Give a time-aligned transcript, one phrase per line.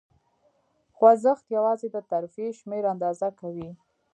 [0.95, 3.69] خوځښت یواځې د ترفیع شمېر آندازه کوي.